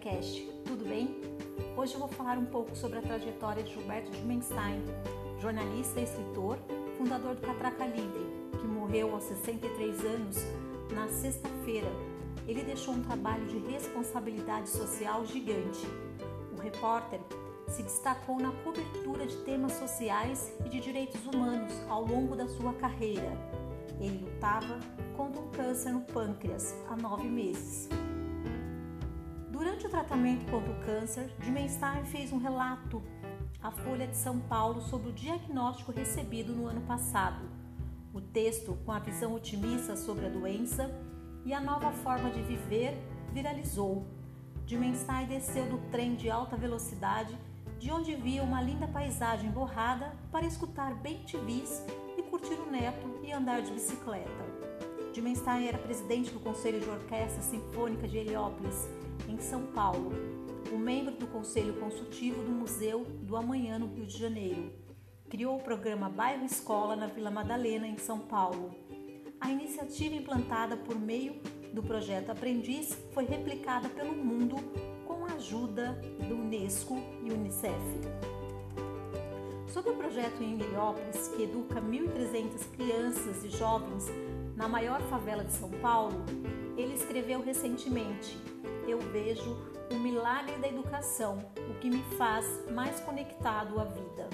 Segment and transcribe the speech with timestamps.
[0.00, 1.20] Cast, tudo bem?
[1.76, 4.82] Hoje eu vou falar um pouco sobre a trajetória de Gilberto Dimenstein,
[5.38, 6.58] jornalista e escritor,
[6.96, 8.26] fundador do Catraca Livre,
[8.58, 10.36] que morreu aos 63 anos
[10.94, 11.88] na sexta-feira.
[12.48, 15.86] Ele deixou um trabalho de responsabilidade social gigante.
[16.56, 17.20] O repórter
[17.68, 22.72] se destacou na cobertura de temas sociais e de direitos humanos ao longo da sua
[22.72, 23.36] carreira.
[24.00, 24.80] Ele lutava
[25.14, 27.88] contra um câncer no pâncreas há nove meses.
[30.10, 33.00] Tratamento contra o câncer, Dimenstein fez um relato
[33.62, 37.48] à Folha de São Paulo sobre o diagnóstico recebido no ano passado.
[38.12, 40.90] O texto, com a visão otimista sobre a doença
[41.44, 42.98] e a nova forma de viver,
[43.32, 44.04] viralizou.
[44.66, 47.38] Dimenstein desceu do trem de alta velocidade,
[47.78, 51.86] de onde via uma linda paisagem borrada, para escutar bem TVs
[52.18, 54.44] e curtir o neto e andar de bicicleta.
[55.12, 58.88] Dimenstein era presidente do Conselho de Orquestra Sinfônica de Heliópolis
[59.30, 60.12] em São Paulo,
[60.72, 64.72] um membro do Conselho Consultivo do Museu do Amanhã, no Rio de Janeiro.
[65.28, 68.74] Criou o programa Bairro Escola na Vila Madalena, em São Paulo.
[69.40, 71.40] A iniciativa implantada por meio
[71.72, 74.56] do projeto Aprendiz foi replicada pelo mundo
[75.06, 75.92] com a ajuda
[76.28, 77.80] do Unesco e Unicef.
[79.68, 84.06] Sobre o projeto em Heliópolis, que educa 1.300 crianças e jovens
[84.56, 86.24] na maior favela de São Paulo,
[86.76, 88.36] ele escreveu recentemente
[88.90, 89.56] eu vejo
[89.90, 91.38] o milagre da educação,
[91.68, 94.28] o que me faz mais conectado à vida.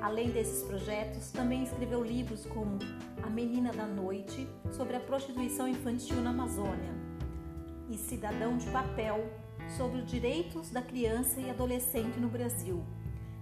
[0.00, 2.78] Além desses projetos, também escreveu livros como
[3.22, 6.92] A Menina da Noite, sobre a prostituição infantil na Amazônia,
[7.90, 9.30] e Cidadão de Papel,
[9.76, 12.82] sobre os direitos da criança e adolescente no Brasil,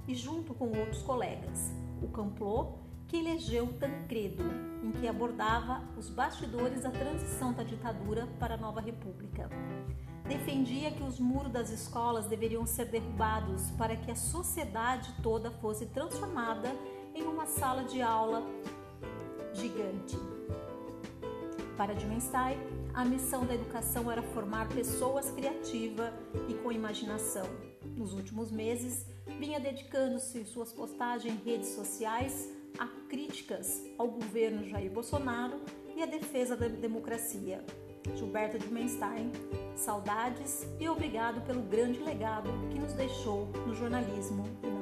[0.06, 4.44] e junto com outros colegas, o Camplô, que elegeu Tancredo,
[4.82, 9.48] em que abordava os bastidores da transição da ditadura para a nova república
[10.28, 15.86] defendia que os muros das escolas deveriam ser derrubados para que a sociedade toda fosse
[15.86, 16.74] transformada
[17.14, 18.42] em uma sala de aula
[19.52, 20.17] gigante.
[21.77, 22.58] Para Dimenstein,
[22.92, 26.12] a missão da educação era formar pessoas criativas
[26.48, 27.46] e com imaginação.
[27.96, 29.06] Nos últimos meses,
[29.39, 35.61] vinha dedicando-se suas postagens em redes sociais a críticas ao governo Jair Bolsonaro
[35.96, 37.64] e à defesa da democracia.
[38.16, 39.30] Gilberto de Menstein,
[39.77, 44.80] saudades e obrigado pelo grande legado que nos deixou no jornalismo e na